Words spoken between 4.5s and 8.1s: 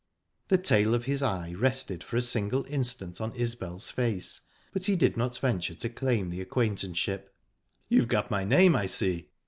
but he did not venture to claim the acquaintanceship. "You've